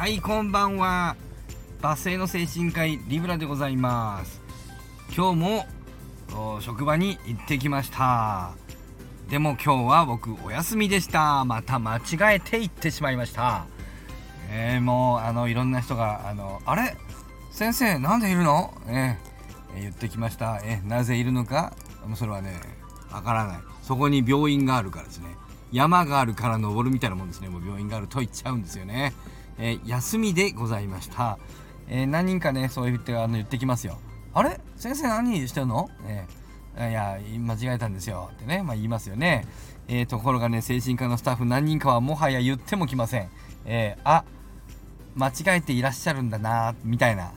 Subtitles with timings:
[0.00, 1.14] はいこんばんは。
[1.82, 4.40] バスへの精神科医リブラでございます。
[5.14, 5.66] 今日も
[6.62, 8.52] 職場に行ってきました。
[9.28, 11.44] でも今日は僕お休みでした。
[11.44, 13.66] また間違えて行ってしまいました。
[14.48, 16.96] えー、もうあのいろんな人があのあれ？
[17.50, 20.62] 先生なんでいるの、えー、言ってきました。
[20.64, 21.74] えなぜいるのか？
[22.14, 22.58] それはね
[23.12, 23.58] わからない。
[23.82, 25.26] そこに病院があるからですね。
[25.72, 27.50] 山があるから登るみたいなもんですね。
[27.50, 29.12] もう病院があると言っちゃうんですよね、
[29.60, 31.38] えー、休みでございました、
[31.88, 33.98] えー、何人かねそう言ってあの言ってきますよ。
[34.32, 34.58] あれ？
[34.76, 38.30] 先生何してるの、えー、いや間違えたんですよ。
[38.32, 39.46] ってね、まあ、言いますよね、
[39.88, 43.28] えー、ところがね精神科のスタッフ何人かはもはや言ってもきません、
[43.66, 44.24] えー、あ
[45.16, 47.32] 間違えていらっしゃるんだなみたいな。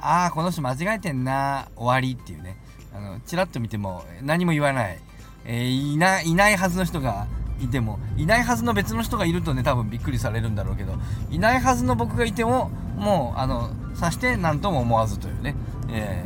[0.00, 2.56] ああこの人間違えてんな終わりっていうね。
[2.92, 4.98] あのチラッと見ても何も言わない、
[5.44, 7.28] えー、いないないはずの人が
[7.60, 10.94] いてもいないはずの別の人がいるとね多分びっくりされるんだろうけど
[11.30, 15.54] いないはずの僕がいてももうあのさして何とも思わずというね、
[15.90, 16.24] え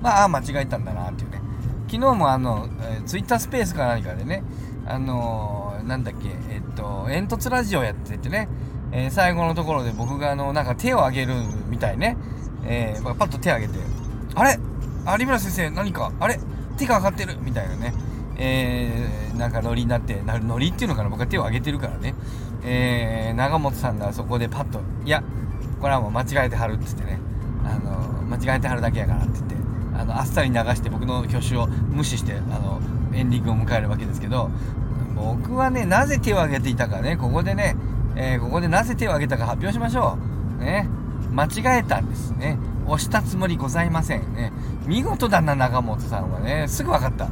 [0.00, 1.40] ー、まあ間違えたんだなっていうね。
[1.88, 4.42] 昨日もあの、えー、ツイッタースペースか何かでね
[4.86, 8.48] あのー、なんだっけえっと煙突ラジオやっててね、
[8.92, 11.34] えー、最後のところで僕があのなんか手を挙げる
[11.68, 12.16] みたいね、
[12.64, 13.78] えー、パッと手を挙げて
[14.34, 14.58] あれ？
[15.18, 16.12] 有村先生何か？
[16.18, 16.38] あれ？
[16.78, 17.92] 手が上がってるみたいなね。
[18.36, 22.14] えー、なんかノリになってなるノリっていうのかな僕は手を挙げてるからね、
[22.64, 25.22] えー、長本さんがそこでパッと「いや
[25.80, 27.18] これはもう間違えてはる」っつってね。
[27.64, 29.56] あの間違えてはるだけやからって言って
[29.94, 32.80] あのあっさり流して僕の挙手を無視してあの
[33.14, 34.50] エンディングを迎えるわけですけど
[35.14, 37.76] 僕はねなぜ手を挙げていたかねここでね、
[38.16, 40.18] えー、ここでなぜ手を挙げたか発表しましょ
[40.60, 40.64] う。
[40.64, 40.88] ね。
[41.30, 42.58] 間違えたんですね。
[42.86, 44.52] 押したつもりございませんね。
[44.86, 46.66] 見事だな長本さんはね。
[46.68, 47.28] すぐ分かった。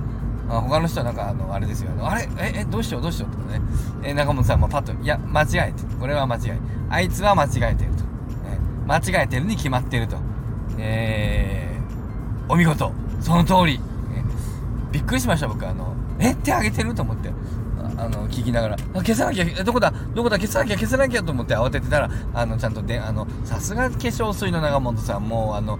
[0.51, 1.91] あ他の人はなんかあのあれですよ。
[2.01, 2.29] あれ？
[2.39, 3.61] ええどうしようどうしようとかね、
[4.03, 6.43] え中本さんもパッといや間違えてこれは間違い
[6.89, 8.05] あいつは間違えてると、
[8.47, 10.17] え間違えてるに決まってると。
[10.79, 12.93] えー、お見事。
[13.21, 13.81] その通り、
[14.15, 14.23] え
[14.93, 15.67] びっくりしました僕。
[15.67, 17.31] あのえ手挙げてると思って。
[17.97, 18.77] あの聞きながら。
[18.95, 19.93] あ消さなきゃどこだ？
[20.15, 20.39] どこだ？
[20.39, 25.79] 消さなきゃ消さなきゃと思って慌ててたらあのちゃんとであのさすが化粧水の長本さんもうあの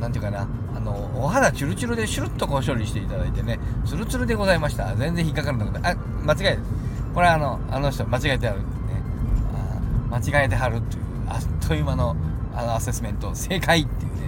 [0.00, 0.48] 何て言うかな。
[0.86, 4.94] のお肌チュルチュルでシュルッとこう処理していただいてねツルツルでございました。
[4.96, 6.58] 全然引っかからなくてあ間違え
[7.14, 8.66] これはあのあの人間違えてあるね。
[10.10, 12.16] あ間違えてはるっていうあっという間の
[12.54, 14.20] あのアセスメント正解っていうね。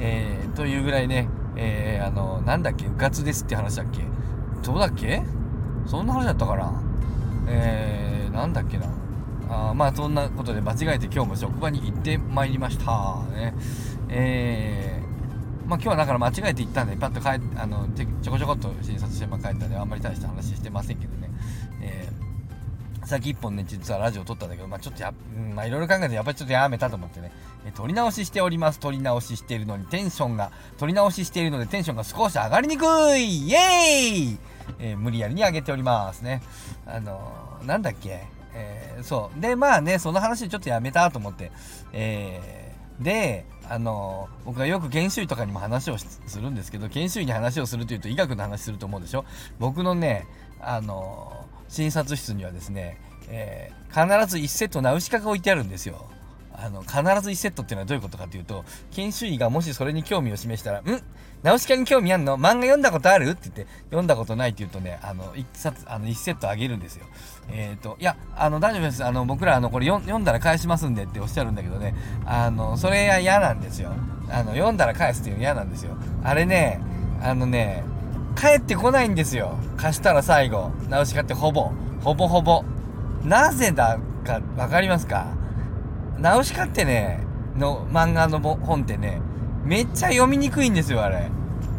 [0.00, 4.00] えー、というぐらいねえー、あのなんだっけうかつですって話だっけ。
[4.64, 5.22] どうだっけ？
[5.86, 6.72] そんな話だったかな？
[7.46, 8.86] えー、なんだっけな？
[9.50, 13.18] あまあそんなことで間違えて今日も職場に行ってまいりました。
[13.34, 13.54] ね。
[14.08, 14.91] えー、
[15.72, 17.28] まあ今日はだから間違えて行ったんでパッと帰
[17.58, 21.30] あのちょこちょこっと診察して帰ったんであんまり大した話してませんけどね。
[21.80, 25.14] えー、さっき1本ね実はラジオ撮ったんだけどまあちょっとや、
[25.54, 27.32] まあいろいろ考えてやっぱりちょっとやめたと思ってね。
[27.64, 28.80] え撮り直ししております。
[28.80, 32.84] 撮り直ししているのにテンションが撮り直ししているのでテンションが少し上がりにく
[33.16, 33.48] い。
[33.48, 34.38] イエーイ！
[34.78, 36.42] えー、無理やりに上げておりますね。
[36.84, 39.40] あのー、なんだっけ、えー、そう。
[39.40, 41.50] で、まあね、その話ちょっとやめたと思って、
[41.94, 49.24] えー、で、あの、僕がよく研修医とかにも話をするんですけど、研修医に話をするというと医学の話すると思うでしょ？
[49.58, 50.26] 僕のね、
[50.60, 56.06] あの、診察室にはですね、えー、必ず1セットナウシカが置いてあるんですよ。
[56.64, 60.84] あの、必ず1セットっていうのはどういうことかっていうと、研修医がもしそれに興味を示したら、ん？
[61.42, 62.38] ナウシカに興味あんの？
[62.38, 63.30] 漫画読んだことある？
[63.30, 67.06] って言って、読んだことないって言うとね、あの、1冊、あの、1セットあげるんですよ。
[67.50, 69.04] えっ、ー、と、いや、あの、大丈夫です。
[69.04, 73.92] あの、僕ら、あの、これ読んだら返しますんでっておっしゃるんだけどね、あの、それは嫌なんですよ。
[74.30, 75.96] あの、読んだら返すっていうの嫌なんですよ。
[76.22, 76.80] あれね、
[77.20, 77.82] あのね、
[78.36, 79.58] 帰ってこないんですよ。
[79.76, 80.70] 貸したら最後。
[80.88, 81.72] ナウシカってほぼ、
[82.02, 82.64] ほぼほぼ。
[83.24, 85.41] なぜだかわかりますか？
[86.18, 87.20] ナウシカってね、
[87.56, 89.20] の漫画の本ってね、
[89.64, 91.30] めっちゃ読みにくいんですよ、あれ。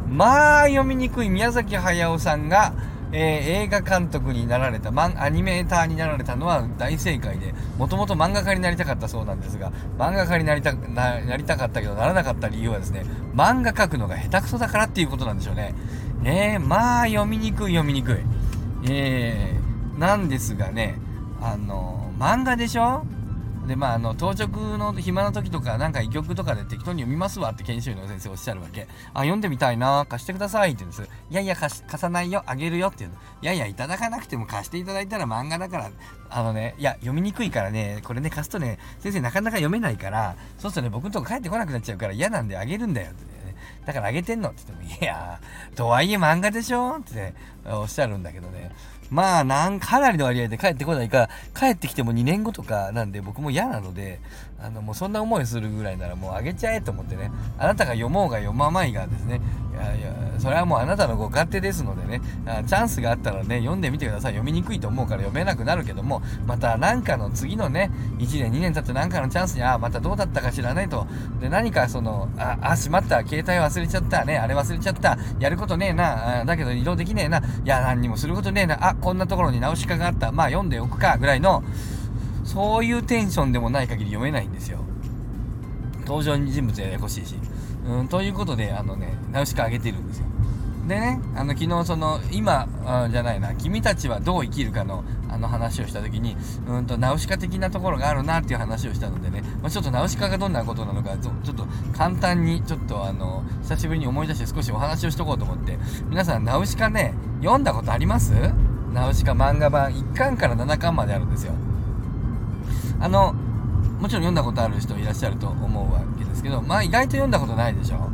[0.10, 2.74] まあ、読みにくい宮崎駿さんが、
[3.12, 13.06] えー、映画監督になられた、マン、アニメーターになられたのは大正解で、もともと漫画家になりたかったそうなんですが、漫画家になりた、な、なりたかったけどならなかった理由はですね、
[13.36, 15.76] 漫画描くのが下手くそだからっていうことなんでしょうね。
[16.24, 18.16] えー、まあ、読みにくい読みにくい。
[18.90, 20.98] えー、なんですがね、
[21.42, 23.06] あの、漫画でしょ？
[23.68, 28.88] でまああの当直の暇な時とかなんか医局とかで適当に読みますわって研修医の先生おっしゃるわけ。
[29.14, 31.10] あ読んでみたいな貸してくださいって言うんです。
[31.30, 32.44] いやいや貸さないよ。
[32.46, 33.18] あげるよって言うの。
[33.42, 35.92] いやいやいただかなくても貸していただいたら漫画だから。
[36.30, 38.02] あのねいや読みにくいからね。
[38.04, 43.56] これね貸すとね先生なかなか読めないからそうするとね僕のとこ帰ってこなくなっちゃうから嫌なんであげるんだよって、ね、
[43.86, 45.40] だからあげてんのって言っても、いや
[45.76, 47.36] とはいえ漫画でしょって、ね、
[47.66, 48.72] おっしゃるんだけどね。
[49.10, 54.20] まあ、なんかなりの割合で帰ってこないか、帰ってきても2年後とかなんで僕も嫌なので、
[54.60, 59.42] あの、もうそんな思いするぐらいならもうあげちゃえと思ってね、あなたが読もうが読まないがですね、
[59.74, 64.34] いやいや、それはもうあなたのご勝手ですのでね、あチャンスがあったらね、読んでみてください。
[64.34, 71.08] 読みにくいと思うから読めなくなるけども、また何かの次のね、1年2年経って何かのチャンスに、ああ、またどうだったか知らないと。
[71.42, 81.64] で、何かその、あ、あ、しまった、携帯忘れちゃった、ね、あれ忘れちゃった、やることねえな、あだけど移動できねえな、いや、何にもすることねえな、あ、こんなところに直しかがあった、まあ読んでおくか、ぐらいの、
[82.44, 84.80] そういうテンションでもない限り読めないんですよ。
[86.06, 87.36] 登場人物ややこしいし。
[87.86, 90.26] うん、ということで、あのね、ナウシカあげてるんですよ。
[90.88, 92.68] でね、あの昨日その今
[93.10, 96.36] じゃないな、君たちはどう生きるかのあの話をした時に、
[96.68, 101.66] うんとナウシカ的なところがあるなっていう話をしたのでね、まあ、ちょっとナウシカがどんなことなのかちょっと
[101.98, 105.78] 簡単にちょっとあの久しぶりに思い出して少しお話をしとこうと思って、
[106.10, 108.34] 皆さんナウシカね読んだことあります？
[108.92, 111.54] ナウシカ漫画版1巻から7巻まであるんですよ。
[113.00, 113.34] あの
[114.04, 118.10] もちろん読んだことある人いらっしゃると思うわけですけど、まあ意外と読んだことないでしょ。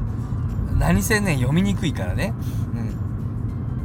[0.78, 2.32] 何せね、読みにくいからね。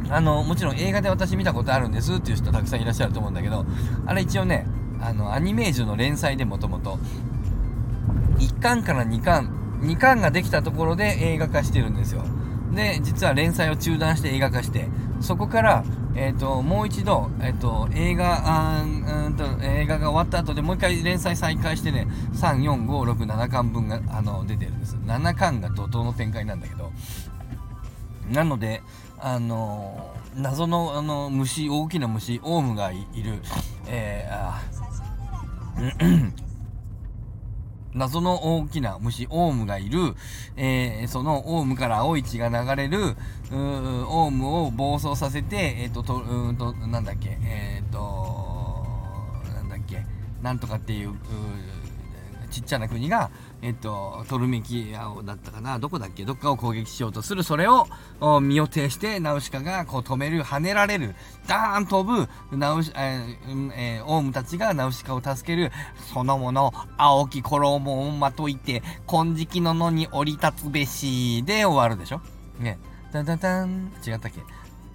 [0.04, 0.12] うん。
[0.12, 3.64] あの、もちろん映画で私見たことあるんですっていう人たくさんいらっしゃると思うんだけど、
[4.04, 4.66] あれ一応ね、
[5.00, 6.98] あの、アニメージュの連載でもともと、
[8.36, 9.48] 1巻から2巻、
[9.80, 12.22] 2巻ができたところで映画化してるんですよ。
[12.74, 14.88] で、実は連載を中断して映画化して、
[15.20, 15.84] そこから、
[16.16, 24.96] えーと、もう一度、えーと、映画あうんと映画が終わった後でもう一回連載再開してね34567巻分があの出てるんです。
[25.06, 26.92] 7巻が怒涛の展開なんだけど。
[28.30, 28.82] なので
[29.18, 33.42] あの謎のあの虫大きな虫オウムがいる、
[33.86, 34.62] えー、あ
[37.94, 40.14] 謎の大きな虫、オウムがいる、
[40.56, 43.16] えー、そのオウムから青い血が流れる、
[43.52, 48.86] オウムを暴走させて、えっ、ー、と、と、うんと、なんだっけ、えっ、ー、と、
[49.54, 50.04] なんだっけ、
[50.42, 51.14] なんとかっていう、う
[52.50, 53.30] ちっちゃな国が、
[53.66, 57.86] えっと、トルメキアだったかな、どこだっけ、どっかを攻撃しようとする、それを
[58.42, 61.14] 身を挺して、ナウシカがこう止める、跳ねられる、
[61.46, 65.72] ダーン飛ぶ、ナウシ、えーえー、オウムたちがナウシカを助ける、
[66.12, 72.20] そのもの、青き衣をまといて、金色の野に降り立つべし、で終わるでしょ？
[72.58, 72.78] ね。
[73.12, 74.42] タンタンタン、違ったっけ？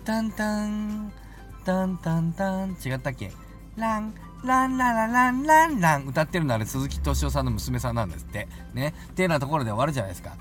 [0.06, 1.12] タンタン、
[1.66, 3.32] タンタンタン、違ったっけ？
[3.78, 4.14] ラン、
[4.44, 8.48] ランララランランラン歌ってるのあれ鈴木敏夫さんの娘さんなんですって。
[8.74, 8.94] ね。
[9.12, 10.36] っていうようなところで終わるじゃないですか。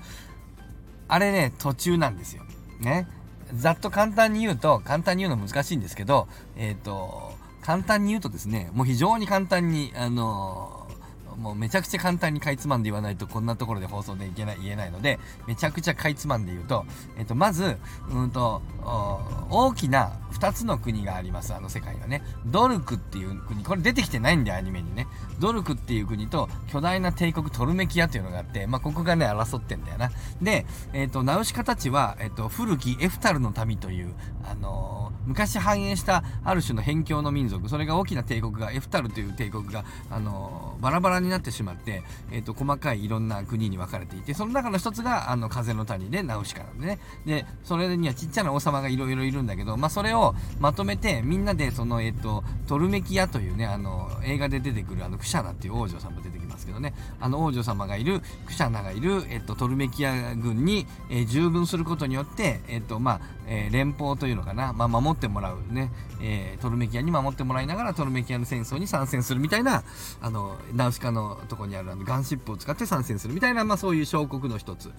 [1.07, 2.43] あれね、途中なんですよ。
[2.79, 3.07] ね。
[3.53, 10.78] ざっと簡単に言うと、簡単に言うの難しいんですけど、えっ、ー、と、簡単に言うとですね、もう非常に簡単に、あのー
[11.39, 16.85] もうめちゃくちゃ簡単にかいつまんで言わないとこんなところで放送でいけない言えないのでめちゃくちゃかいつまんで言うと、
[17.17, 17.77] えっと、まず
[18.11, 18.61] うんと
[19.49, 22.21] 大きな2つの国がありますあの世界はね。
[22.45, 25.07] ドルクっていう国これ出てきてないんでアニメにね。
[25.39, 30.11] ドルクっていう国と巨大な帝国トルメキアっていうのがあって、まあ、ここがね争ってんだよな。
[30.41, 34.13] で、えっと、ナウシカたちは、えっと、古きエフタルの民という
[34.45, 37.67] あのー、昔繁栄したある種の辺境の民族。
[37.69, 46.99] それが大きな帝国がエフタルという帝国が、あのー、バラバラになってしまって、えっと、細かいいろんな国に分かれていてその中の一つがあの風の谷でナウシカなんでね。
[47.25, 69.83] でそれにはちっちゃな王様がいろいろいるんだけど、まあ、それをまとめてみんなでその、えっと、トルメキアというねあの映画で出てくるあのクシャナっていう王女さんも出てきますけどねあの王女様がいるクシャナがいる、えっと、トルメキア軍に、えー、従軍することによって、えっとまあえ、連邦というのかな、まあ、守ってもらうね、え、トルメキアに守ってもらいながらトルメキアの戦争に参戦するみたいな
[70.21, 74.91] あのナウシカのとこにあるあのガンシップを使って参戦するみたいな、まあ、そういう小国の一つ、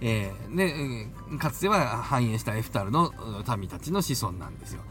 [0.00, 0.56] えー、
[1.30, 3.12] でかつては繁栄したエフタルの
[3.56, 4.82] 民たちの子孫なんですよ。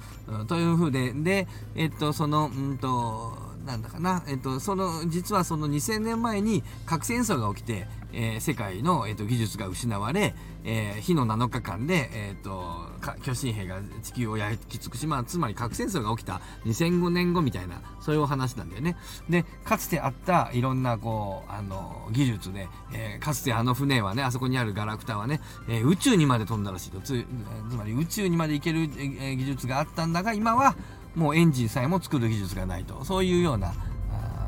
[0.48, 12.88] というふうでで、えっとそのうんとなんだかな、えっと、その実はその2000年前に核戦争が起きて、えー、世界の、えっと、技術が失われ、えー、日の7日間で、えっと、
[13.24, 18.98] 巨神兵が地球を焼き尽くし、まあ、つまり核戦争が起きた2005年後みたいなそういうお話なんだよね。
[19.30, 25.40] でかつてあったいろんなこうあの技術で、えー、かつてあの船はねあそこにあるガラクタはね、
[25.70, 27.00] えー、宇宙にまで飛んだらしいと。
[27.00, 27.26] つ
[27.70, 30.76] つまり宇宙にまで行ける、えー、技術があったんだが今は
[31.16, 33.74] もうエンジンさえも作る技術がないとそういうような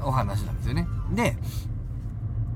[0.06, 0.88] お話なんですよね。
[1.14, 1.38] で、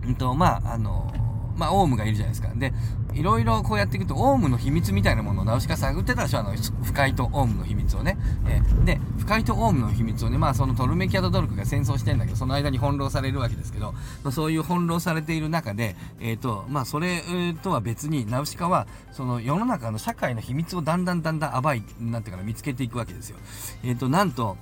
[0.05, 1.11] うんとまああの
[1.57, 2.49] まあ、オウムがいるじゃないですか。
[2.55, 2.73] で、
[3.13, 8.17] いろいろこうやっていくと、オウムの秘密みたいなものをナウシカ探ってたでしょ、あの、不快とオウムの秘密をね。
[8.47, 17.21] えー、で不快とオウムの秘密をねまあそのトルメキアとドルクが戦争してんだけどその間に翻弄されるわけですけど、まあ、そういう翻弄されている中でえっ、ー、とまあそれ
[17.61, 23.37] とは別にナウシカはその世の中の社会の秘密をだんだんだんだん暴いなんていうかな見つけていくわけですよ
[23.83, 24.57] えっ、ー、となんと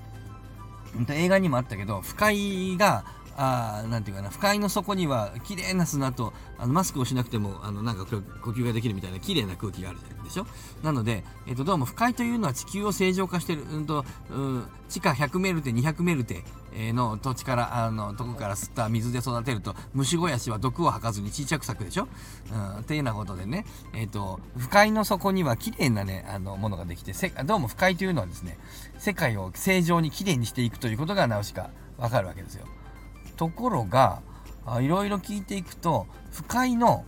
[1.10, 3.04] 映画にもあったけど不快が
[3.38, 10.48] あなんていうかな不快の底には綺麗な砂とあのマスクをしなくてもあのなんか呼吸ができるみたいな綺麗な空気があるでしょ？
[10.84, 16.44] なので、えーと、どうも不快というのは地球を正常化してる、うんとうん、地下100メルテ200メルテ
[16.94, 22.08] の土地からあのとこから吸った水で育てると虫肥やしは毒を吐かずに小さく咲くでしょ、
[22.52, 28.58] うん、っていうようなことでね、えーと、不快の底には綺麗なねあのものができてせどうも不快というのはですね
[28.98, 32.66] 世界を正常に綺麗にしていくということがナウシカわかるわけですよ。
[33.36, 34.22] ところが
[34.82, 37.06] いろいろ聞いていくと不快の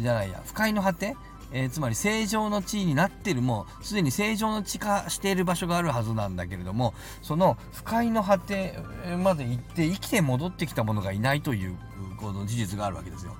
[0.00, 1.14] じゃないや不快の果て、
[1.52, 8.78] えー、つまり正常の地位になってるもうすでに正常の地化している場所があるはずなんだけれどもその不快の果て
[9.22, 11.76] まで行って生きて戻ってきたものがいないという
[12.18, 13.36] この事実があるわけですよ。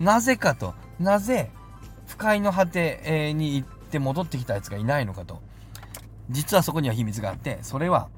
[0.00, 1.50] なぜかとなぜ
[2.06, 5.40] 不快の果てに行って戻ってきたやつがいないのかと
[6.30, 8.08] 実はそこには秘密があってそれは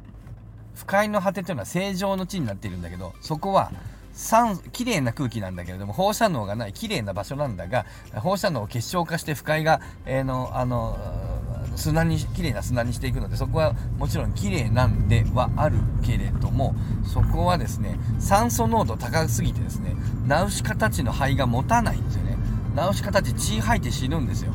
[0.75, 3.73] 不快の果てというのは正常の地になっているんだけどそこは
[4.13, 10.97] 酸綺麗な空気なんだけれども放射能がない綺麗な場所なんだが放射能を結晶化して不快が、えー、のあの
[11.77, 22.37] 砂に綺麗な砂にしていくのでそこはもちろん綺麗なんではあるけれどもそこはですね酸素濃度高すぎてですねナウシカたちの肺が持たないんですよね。
[22.75, 24.53] ナウシカたち血吐いて死ぬんですよ。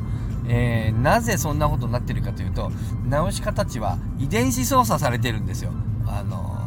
[0.48, 2.72] えー、なぜそんなことになってるかというと
[3.08, 5.72] ナウシカたちは遺伝子操作されてるんですよ。
[6.10, 6.60] あの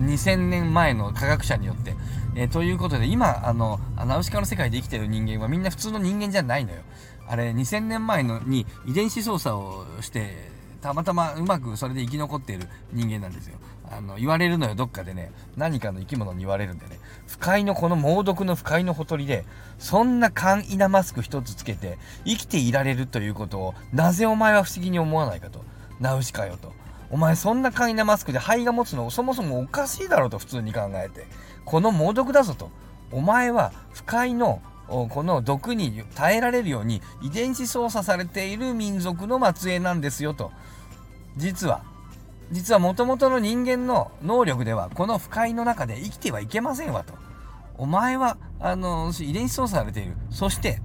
[0.00, 1.94] 2000年前の科学者によって。
[2.36, 6.78] えー、ということで、今、あの、ナウシカの世界で生きてる人間はみんな普通の人間じゃないのよ。
[7.26, 10.50] あれ、2000年前のに遺伝子操作をして、
[10.80, 13.58] たまたまうまくそれで生き残っている人間なんですよ。
[13.90, 15.32] あの、言われるのよ、どっかでね。
[15.56, 16.98] 何かの生き物に言われるんでね。
[17.26, 19.44] 不快のこの猛毒の不快のほとりで、
[19.78, 25.64] そんな簡易なマスク一つつけて生きていられるということを、なぜお前は不思議に思わないかと。
[25.98, 26.72] ナウシカよと。
[27.10, 31.26] お前そんな簡易なマスクで肺が持つのそもそもおかしいだろうと普通に考えて。
[31.64, 32.70] この猛毒だぞと。
[33.12, 40.50] お前は不快のこの毒に耐えられるように遺伝子操作されている民族の末裔なんですよと。
[41.36, 41.82] 実は、
[42.50, 47.14] 実はもともとの人間の能力ではこの不快の中で生きてはいけませんわと。
[47.78, 50.16] お前は、あの、遺伝子操作されている。
[50.30, 50.80] そして、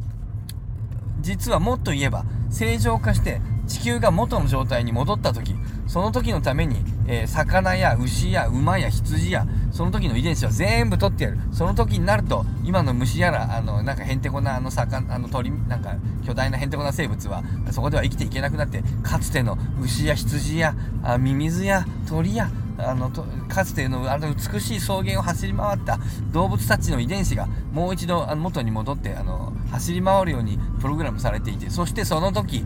[1.21, 5.55] 実はもっと言えば正常化して地球が元の状態に戻った時
[5.87, 11.37] その時のために、えー、魚や牛や馬や羊やその時の遺伝子を全部取ってやる。
[11.51, 15.95] その時になると今の虫やらあのなんかへんてこなあの魚あの鳥なんか
[16.25, 23.09] 巨大なへんてこな生物はそこでは生きていけなくなってかつての牛や羊やあミミズや鳥やあの
[23.47, 25.99] かつてのあの美しい草原を走り回った
[26.31, 32.65] 動物たちの遺伝子がもう一度あの元に戻ってあの走り回るようにプログラムされていてそしてその時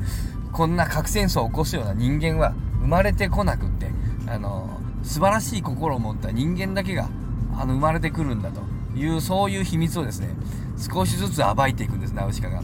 [0.51, 3.91] こんな核戦争を起こすような人間は生まれてこなくって
[4.27, 7.09] あの素晴らしい心を持った人間だけが
[7.57, 8.61] あの生まれてくるんだと
[8.97, 10.29] いうそういう秘密をですね
[10.77, 12.61] 少しずつ暴いていくんですナウシカが。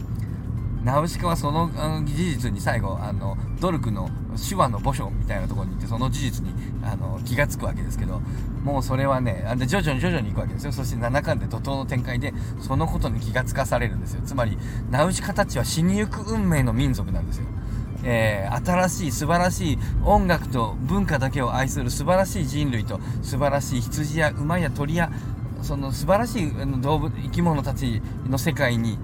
[0.84, 1.68] ナウシカはその
[2.04, 4.08] 事実に最後あのドルクの
[4.48, 6.52] 手話の墓所みたいなところに行ってその事実に
[6.84, 8.20] あの気が付くわけですけど
[8.62, 10.72] もうそれはねあで徐々に徐々に行くわけですよ。
[10.72, 14.22] そして7巻で怒涛の展開でそのことに気が付かされるんですよ。
[14.24, 14.56] つまり
[14.90, 17.46] ナウシカたちは死にゆく運命の民族なんですよ。
[18.08, 25.10] えー、新しい素晴らしい音楽と文化だけを愛する素晴らしい人類と素晴らしい羊や馬や鳥や
[25.62, 28.96] その素晴らしい動物生き物たちの世界に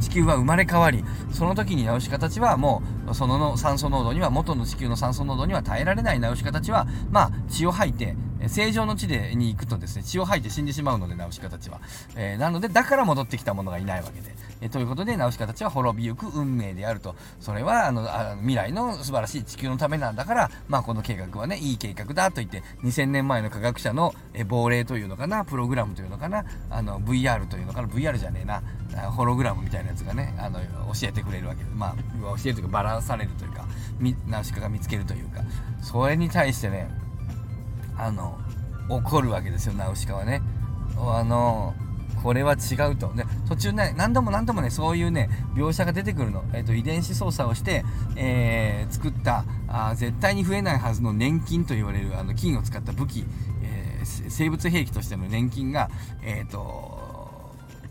[0.00, 11.80] 地球は生まれ変わりその時にナウシカたちはもうそのの酸素濃度には元の地球の酸素濃度には耐えられないナウシカたちはまあ血を吐いて正常の地でに行くとですね血を吐いて死んでしまうのでナウシカたちは、
[12.16, 17.16] えー、なのでだから戻ってきたものがいないわけで、えー、ということでナウシカたちは滅びゆく運命であると。
[17.40, 28.62] それはあのあ未来の素晴らしい地球のためなんだからまあこの計画はねいい計画だと言って2000年前の科学者の、え亡霊というのかなプログラムというのかなあの VR というのかな VR じゃねえな
[29.10, 31.64] ホログラムみたいなやつがねあの教えてくれるわけ。
[31.64, 31.94] でまあ
[32.36, 33.64] 教えるというかバランされるというか
[34.26, 35.42] ナウシカが見つけるというか。
[35.82, 36.88] それに対してね
[37.98, 38.38] あの
[38.88, 40.40] 怒るわけですよナウシカはね。
[40.96, 41.74] あの
[42.22, 43.08] これは違うと。
[43.08, 47.84] ね途中ね何度も何度もねそういうね描写が出てくるの、えーと、遺伝子操作をして、
[48.16, 53.24] えー、作ったあ絶対に増えないはずの年金と言われるあの金を使った武器、
[53.62, 55.90] えー、生物兵器としての年金が
[56.22, 56.98] え、ー、と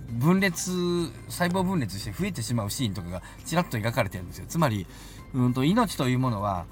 [0.09, 4.45] 分裂細胞分裂して増えてしまうシーンとかがちらっと描かれてるんですよ。
[4.47, 4.87] つまり、
[5.33, 6.65] うんと、命というものは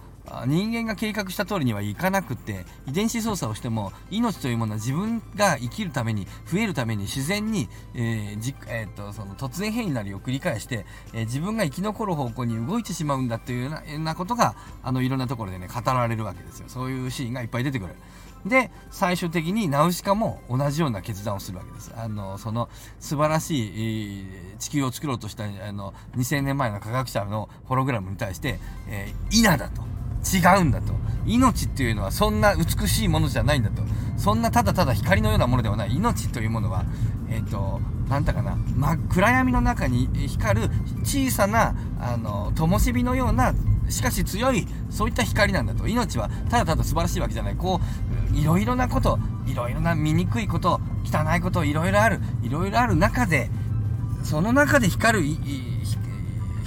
[0.48, 16.66] 人間が計画した通りにはいかなくて遺伝子操作をしても命というものは自分が生きるために増えるために自然に、えーじえー、とその突然変異なりを繰り返して、えー自分が生き残る方向に動いてしまうんだというようなようなことがあのいろんなところでね語られるわけですよ。
[16.70, 17.96] そういうシーンがいっぱい出てくる。
[18.46, 21.92] で最終的にナウシカも同じような決断をするわけです。
[21.98, 29.95] あのその素晴らしい、えー地球を作ろうとしたあの2000年前の科学者のホログラムに対して、えー、稲だと。
[30.34, 30.94] 違うんだと。
[31.26, 33.82] 命っていうのはそんな美しいものじゃないんだと。
[34.18, 35.96] そんなただただ光のようなものではない。
[35.96, 36.86] 命というものは
[37.30, 40.70] えっ、となんだかな、まあ、暗闇の中に光る
[41.04, 43.54] 小さなあの灯火のような
[43.90, 45.88] しかし強いそういった光なんだと。
[45.88, 47.56] 命はただただ素晴らしいわけじゃない。
[47.56, 47.80] こ
[48.34, 52.20] ういろいろなこといろいろな醜いこと汚いこといろいろある。
[52.44, 53.50] いろいろある中で
[54.24, 55.26] その中で光る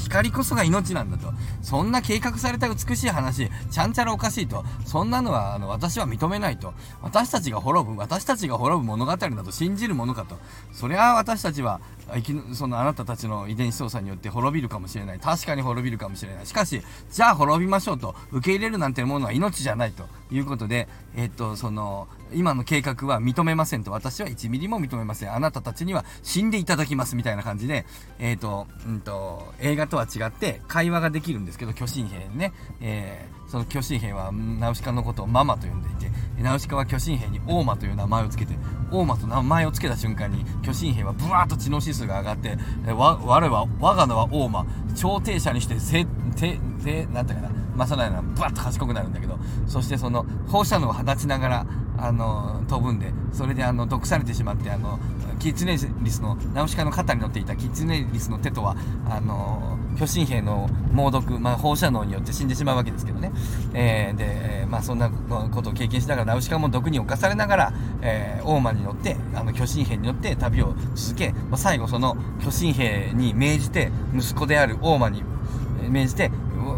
[0.09, 1.33] 光こそが命なんだと。
[1.63, 4.65] そんな計画された美しい話ちゃんちゃらおかしいと。
[4.85, 6.75] そんなのはあの私は認めないと。
[7.03, 10.39] 私たちが滅ぶ私たちが滅ぶ物語だと信じるものかと。
[10.73, 11.81] そりゃ私たちは
[12.55, 15.21] そのあなたたちの遺伝子操作によって滅びるかもしれない。
[15.21, 16.47] 確かに滅びるかもしれない。
[16.47, 23.93] しかしじゃあ滅びましょうと受け入れるなんてものは命じゃないということでえっとその今の計画は認めませんと。
[23.93, 25.35] 私は1ミリも認めません。
[25.35, 27.85] あなたたちには死んでいただきますみたいな感じで
[28.19, 38.59] えっとうんと映画とは違って会話ができるんですけど巨神兵ね、えーその巨神兵はナウシカのことをママと呼んでいてナウシカは巨神兵にオーマという名前を付けて
[38.91, 46.05] オーマと名前を付けた瞬間に巨神兵はブワーッと知能指数が上がって我は我が名はオーマ超低者にしてせ
[46.37, 47.55] ててなんていうかな。
[47.75, 48.23] まあそのような。
[48.23, 49.39] ブワッと賢くなるんだけど。
[49.67, 51.67] そしてその放射能を放ちながら
[51.99, 54.99] あの飛ぶんでそれであの毒されてしまってあの
[55.39, 58.77] キツネリスのナウシカの肩に乗っていたキツネリスの手とは
[59.09, 63.33] あの巨神兵の猛毒、まあ、放射能によって死んでしまうわけですけどね、
[63.75, 75.23] えーで、まあ、そんなことを経験しながらナウシカも毒に侵されながら、えー、オーマに乗ってあの巨神兵に乗って旅を続け、まあ、最後その巨神兵に命じて息子であるオーマに
[75.89, 76.31] 命じて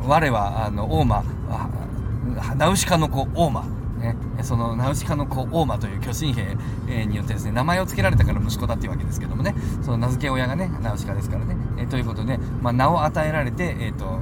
[0.07, 6.57] 我はあのオーマあナウシカの子オーマね、そのナウシカの子オーマという巨神兵
[6.89, 9.55] えーによってですね名前を付けられたから息子だっていうわけですけどもね。
[9.83, 14.19] その名付け親がねナウシカですからね、えーということで、まあ、名を与えられて、えー、と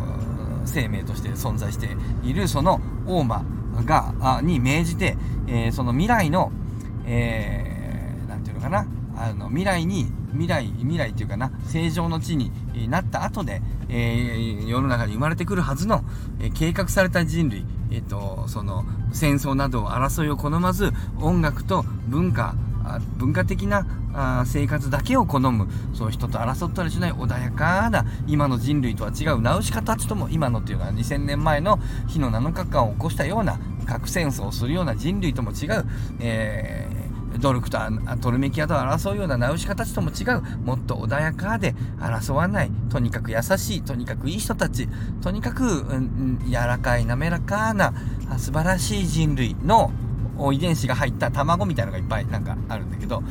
[0.64, 3.44] 生命として存在しているそのオーマ
[3.84, 6.50] があに命じて、えーその未来の、
[7.06, 8.86] えーなんていうのかな。
[9.20, 16.04] あの未来に未来未来っていうかな正常の地にえなった後で、えー世の中に生まれてくるはずの、
[16.38, 22.54] えー計画された人類、えー、とその戦争など争いを好まず音楽と文化
[23.18, 23.86] 文化的な
[24.46, 29.42] 生活だけを好むそう人と争ったりしない穏やかな今の人類とは違う。
[29.42, 35.84] ナウシカたちとも今のというのは2000年前の火の7日間を起こしたような核戦争をするような人類とも違う、
[36.20, 37.78] えードルクと
[38.20, 40.42] トルメキアと争うようなナウシカたちとも違う。
[40.64, 42.70] もっと穏やかで争わない。
[42.90, 44.88] とにかく優しいとにかくいい人たち。
[45.22, 47.92] とにかく、うん柔らかい滑らかな
[48.28, 49.92] あ素晴らしい人類の
[50.52, 53.22] 遺伝子が入った卵みたいのがいっぱいなんかあるんだけど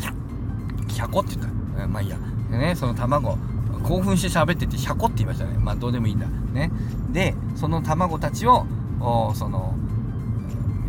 [0.88, 2.18] ヒャコって言った、まあいいや。
[2.50, 3.38] ねその卵
[3.84, 5.58] 興奮して喋っててヒャコって言いましたね。
[5.60, 6.28] まあどうでもいいんだ。
[6.28, 6.72] ね。
[7.12, 8.66] でその卵たちを
[9.00, 9.76] おその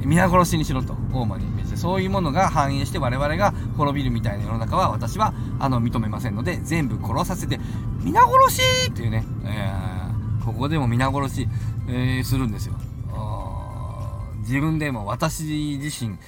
[0.05, 1.58] 皆殺しにしろと大間に。
[1.79, 7.59] そういうものが反映して我々が滅びるみたいな世の中は私はあの認めませんので全部殺させて
[8.03, 9.99] 皆殺しっていうね、えー
[10.45, 11.47] ここでも皆殺し、
[11.89, 12.75] えーするんですよ。
[14.49, 15.45] 自分でも私
[15.79, 16.19] 自身、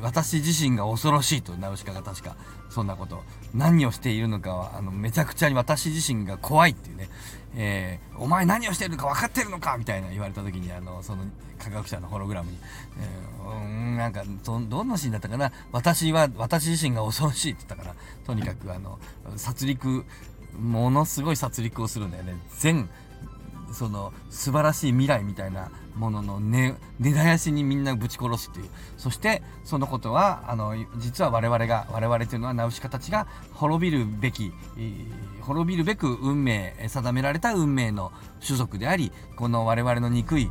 [0.00, 2.36] 私自身が恐ろしいとナウシカが確か
[2.68, 7.08] そんなこと何をしているのかはあのめちゃくちゃに私自身が怖いっていうね、
[7.56, 11.24] えーお前何をしてるのか分かってるのかみたいな言われた時にあのその
[11.58, 12.58] 科学者のホログラムに、
[13.00, 18.98] えーうんなんかどどんなシーンだったかな私は私自身が恐ろしいって言ったからとにかくあの
[19.36, 20.04] 殺戮
[20.58, 22.36] ものすごい殺戮をするんだよね。
[22.58, 22.88] 全
[23.72, 28.70] その素晴らしい未来みたいなものの根根絶やしにみんなぶち殺すっていう。
[28.96, 34.52] そしてそのことはあの実は我々が我々というのはナウシカたちが滅びるべき、
[35.40, 38.12] 滅びるべく運命定められた運命の
[38.44, 40.50] 種族でありこの我々の憎い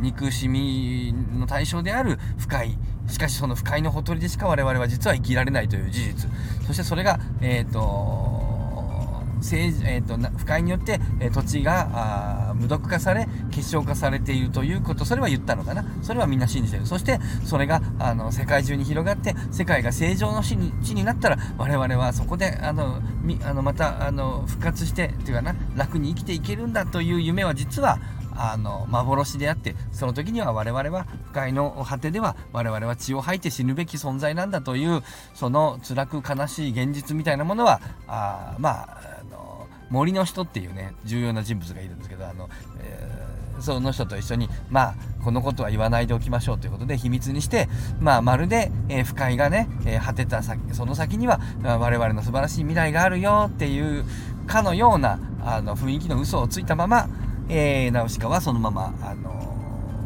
[0.00, 2.78] 憎しみの対象である不快。
[3.08, 6.30] しかしその不快のほとりでしか我々は実は生きられないという事実。
[6.66, 8.37] そしてそれがえっ、と
[9.38, 15.84] 政治えー、と不快によって、え土地が無毒化され結晶化されているということそれは言ったのかな？
[16.02, 16.86] それはみんな信じてる。
[16.86, 27.98] そしてそれがあの世界中に広がって世界が正常の地に地になったら我々はそこであのみあのまたあの復活してっていうかな楽に生きていけるんだという夢は実は
[28.40, 35.02] あの幻であってその時には我々は不快の果てでは我々は血を吐いて死ぬべき存在なんだという
[35.34, 39.17] その辛く悲しい現実みたいなものはあまあ
[39.90, 42.48] 森の人っていうね重要な人物がいるんですけどあの、
[42.80, 43.28] えー
[43.60, 47.68] その人と一緒に、まあ、このことは言わないでおきましょうということで秘密にして、
[48.00, 54.04] まあ、まるで、えー、不快がね、えー、果てた先、その先には、我々の素晴らしい未来があるよっていう
[54.46, 57.08] かのような、あの、雰囲気の嘘をついたまま、
[57.48, 59.38] えー、ナウシカはそのまま、あの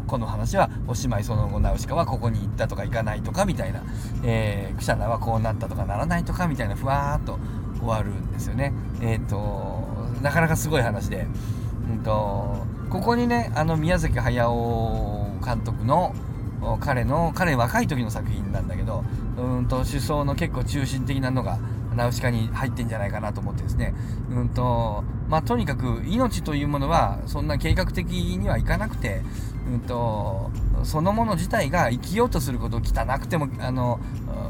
[0.06, 3.82] この話はおしまいその後ナウシカはここに行ったとか行かないとかみたいな、
[4.22, 7.38] えー、クシャナはこうなったとかならないとかみたいなふわーっと
[7.82, 8.72] 終わるんですよね。
[9.00, 9.82] えっ、ー、と
[10.22, 11.26] なかなかすごい話で、
[11.90, 16.14] うんと、ここにねあの宮崎駿監督の
[16.80, 19.04] 彼の彼若い時の作品なんだけど
[19.36, 21.58] うんと思想の結構中心的なのが
[21.96, 23.94] ナウシカに入ってんじゃないかなと思ってですね
[24.30, 29.22] うんとまあとにかく命というものはそんな計画的にはいかなくて
[29.66, 30.50] うんと
[30.84, 34.00] そのもの自体が生きようとすることを汚くてもあの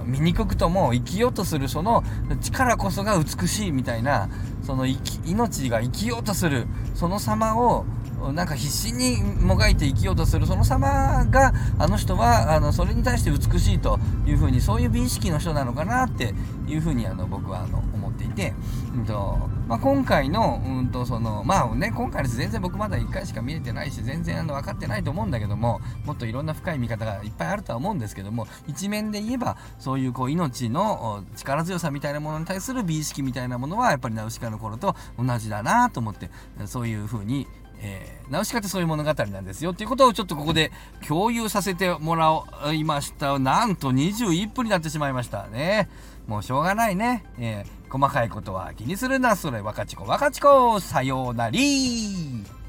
[0.07, 2.03] 醜くとも生きようとするその
[2.41, 4.29] 力こそが美しいみたいな
[4.63, 7.85] その命が生きようとするその様を
[8.33, 16.33] なんか必死にもがいて生きようとするその様があの人はあのそれに対して美しいというふうにそういう美意識の人なのかなって
[16.69, 18.55] いうふうにあの僕はあの思っていて、
[18.95, 36.31] うんとまあ、今回の,、うんとそのまあね、今回です全然僕まだ1回しか見れてないし全然あの分かってないと思うんだけどももっといろんな深い見方がいっぱいあるとは思うんですけども一面で言えばそういうこう命の力強さみたいなものに対する美意識みたいなものはやっぱりナウシカの頃と同じだなと思って
[36.67, 37.47] そういうふうに
[37.85, 40.71] えー、ナウシカってそういう物語なんですよっていうことをちょっとここで
[41.07, 43.41] 共有させてもらいました。
[43.41, 45.89] なんと21分になってしまいましたね。
[46.29, 49.37] もうしょうがないね、えー、細かいことは気にするな。
[49.37, 52.62] それ若ちこ若ちこさようなり。